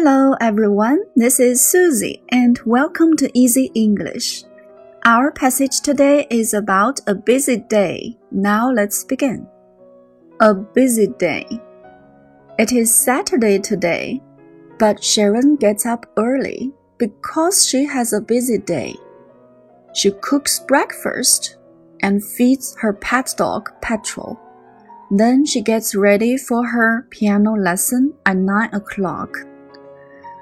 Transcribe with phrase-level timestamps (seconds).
[0.00, 4.44] Hello everyone, this is Susie and welcome to Easy English.
[5.04, 8.16] Our passage today is about a busy day.
[8.30, 9.48] Now let's begin.
[10.38, 11.48] A busy day.
[12.60, 14.22] It is Saturday today,
[14.78, 18.94] but Sharon gets up early because she has a busy day.
[19.94, 21.56] She cooks breakfast
[22.02, 24.38] and feeds her pet dog Petrol.
[25.10, 29.36] Then she gets ready for her piano lesson at 9 o'clock.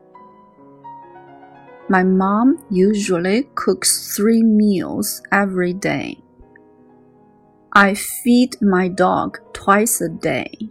[1.87, 6.17] My mom usually cooks three meals every day.
[7.71, 10.69] I feed my dog twice a day.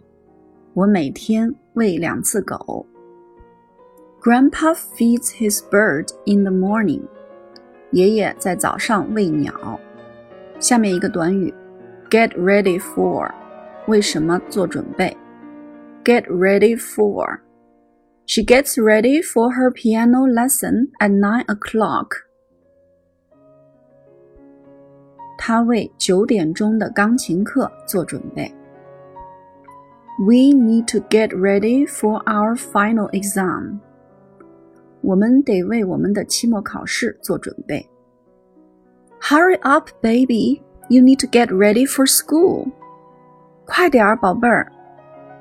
[0.73, 2.85] 我每天喂两次狗。
[4.21, 7.03] Grandpa feeds his bird in the morning.
[7.91, 9.79] 爷爷在早上喂鸟。
[10.59, 11.53] 下面一个短语，
[12.09, 13.31] get ready for。
[13.87, 15.15] 为什么做准备？
[16.03, 17.39] Get ready for.
[18.25, 22.09] She gets ready for her piano lesson at nine o'clock.
[25.37, 28.53] 她为九点钟的钢琴课做准备。
[30.19, 33.79] We need to get ready for our final exam.
[35.01, 37.89] 我们得为我们的期末考试做准备。
[39.21, 40.61] Hurry up, baby!
[40.89, 42.71] You need to get ready for school.
[43.66, 44.70] 快点儿，宝贝儿，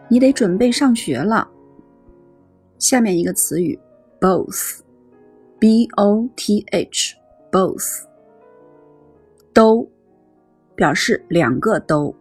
[0.07, 1.47] 你得准备上学了。
[2.79, 3.79] 下面一个词语
[4.19, 8.03] ，both，b o t h，both，
[9.53, 9.89] 都
[10.75, 12.15] 表示两个都。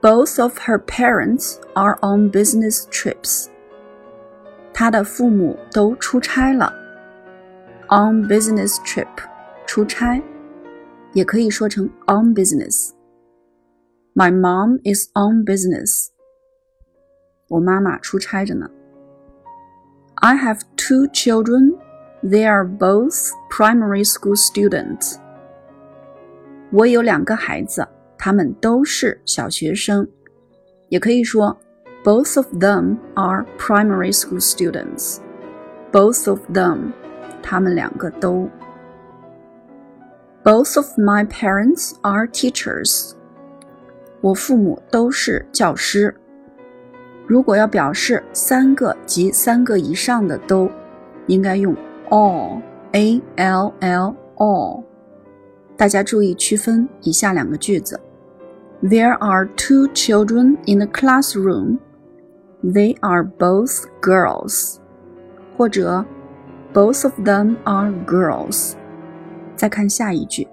[0.00, 3.46] Both of her parents are on business trips。
[4.74, 6.74] 她的父母都出差了。
[7.88, 9.06] On business trip，
[9.66, 10.22] 出差，
[11.12, 12.90] 也可以说成 on business。
[14.13, 16.07] My mom is on business.
[17.49, 18.69] 我妈妈出差着呢。
[20.15, 21.77] I have two children.
[22.23, 25.17] They are both primary school students.
[26.71, 27.87] 我有两个孩子，
[28.17, 30.07] 他们都是小学生。
[30.89, 31.55] 也可以说，
[32.03, 35.19] both of them are primary school students.
[35.91, 36.91] Both of them，
[37.43, 38.49] 他们两个都。
[40.43, 43.13] Both of my parents are teachers.
[44.21, 46.13] 我父母都是教师。
[47.25, 50.69] 如果要表示三个及三个以上的都，
[51.27, 51.75] 应该用
[52.09, 54.83] all，a l l all。
[55.75, 57.99] 大家注意区分以下两个句子：
[58.81, 61.79] There are two children in the classroom.
[62.63, 64.77] They are both girls.
[65.57, 66.05] 或者
[66.73, 68.73] Both of them are girls.
[69.55, 70.47] 再看下一句：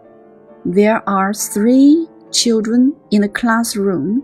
[0.65, 4.23] There are three children in the classroom.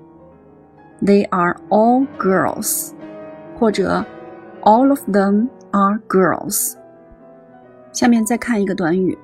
[1.02, 2.92] They are all girls.
[3.58, 4.04] 或者
[4.62, 6.74] All of them are girls.
[7.92, 9.18] 下面再看一个短语，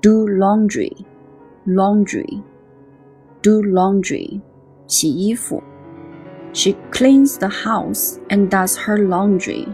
[0.00, 0.96] do laundry,
[1.66, 2.42] laundry,
[3.42, 4.40] do laundry，
[4.86, 5.62] 洗衣服。
[6.52, 9.66] She cleans the house and does her laundry.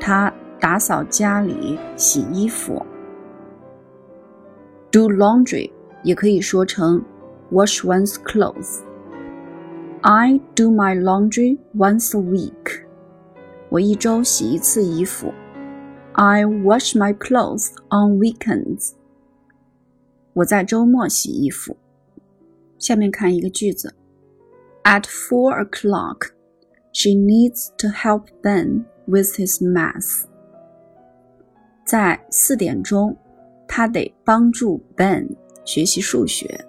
[0.00, 2.84] 她打扫家里，洗衣服。
[4.90, 5.70] Do laundry
[6.02, 7.04] 也可以说成
[7.50, 8.82] wash one's clothes.
[10.02, 12.84] I do my laundry once a week.
[13.70, 15.32] 我一周洗一次衣服。
[16.12, 18.92] I wash my clothes on weekends.
[20.34, 21.76] 我在周末洗衣服。
[22.78, 23.94] 下面看一个句子：
[24.84, 26.28] At four o'clock,
[26.92, 30.24] she needs to help Ben with his math.
[31.84, 33.16] 在四点钟，
[33.66, 35.28] 她得帮助 Ben
[35.64, 36.64] 学习数学。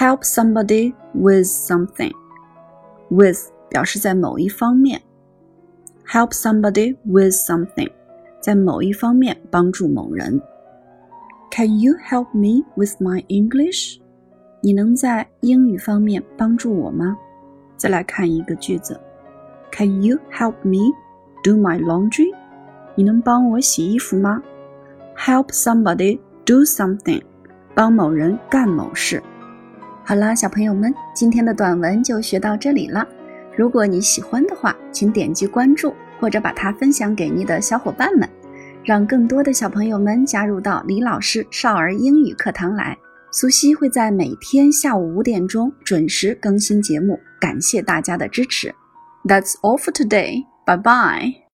[0.00, 2.12] help somebody with something，
[3.10, 5.00] with 表示在某一方面，
[6.06, 7.90] help somebody with something，
[8.40, 10.40] 在某一方面帮助某人。
[11.50, 13.98] Can you help me with my English？
[14.60, 17.16] 你能在英语方面帮助我吗？
[17.76, 19.00] 再来看一个句子，
[19.70, 20.92] Can you help me
[21.42, 22.34] do my laundry？
[22.94, 24.42] 你能帮我洗衣服吗？
[25.16, 27.22] Help somebody do something，
[27.74, 29.22] 帮某人干某事。
[30.11, 33.07] 好啦，小朋友们，今天的短文就学到这里了。
[33.55, 38.27] 如果你喜欢的话，请点击关注或者把它分享给你的小伙伴们，
[38.83, 42.97] 让更多的小朋友们加入到李老师少儿英语课堂来。
[43.31, 48.75] 苏西会在每天下午五点钟准时更新节目，感谢大家的支持。
[49.23, 50.43] That's all for today.
[50.65, 51.41] Bye bye.